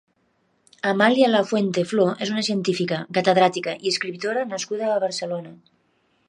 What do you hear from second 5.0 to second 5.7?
Barcelona.